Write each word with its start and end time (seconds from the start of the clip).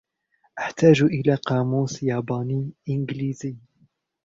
أحتاج 0.59 1.01
إلى 1.03 1.35
قاموس 1.35 2.03
ياباني-إنجليزي. 2.03 3.55